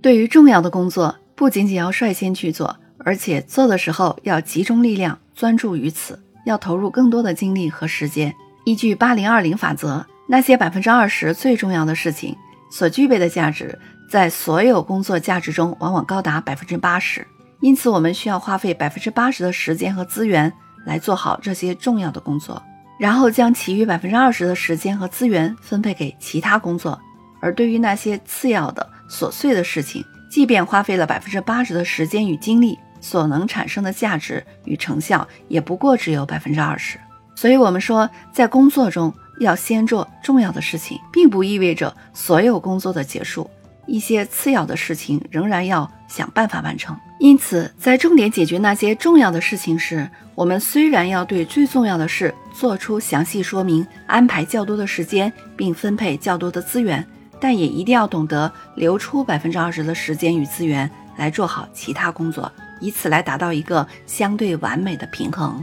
[0.00, 8.32] 对于重要的工作，不仅仅要率先去做，而且做的时候要集中力量，专注于此，要投入更多的精力和时间。
[8.64, 12.36] 依据八零二零法则，那些百分之二十最重要的事情
[12.70, 13.76] 所具备的价值，
[14.08, 17.26] 在所有工作价值中往往高达百分之八十。
[17.60, 20.52] 因此，我们需要花费百分之八十的时间和资源
[20.86, 22.62] 来做好这些重要的工作，
[23.00, 26.96] 然后将其余百分之二十的时间和资源分配给其他工作。
[27.40, 36.98] 而对于那些次要的、琐碎的事情，即便花费了百分之八十的时间与精力，所能产生的价值与成效也不过只有百分之二十。
[37.34, 43.48] 所以，我们说，在工作中要先做重要的事情，并不意味着所有工作的结束。
[43.86, 46.94] 一些次要的事情仍然要想办法完成。
[47.20, 57.06] 因此，在重点解决那些重要的事情时，我们虽然要对最重要的事做出详细说明，安排较多的时间，并分配较多的资源，
[57.40, 62.50] 但也一定要懂得留出百分之二十的时间与资源来做好其他工作，
[62.80, 65.62] 以此来达到一个相对完美的平衡。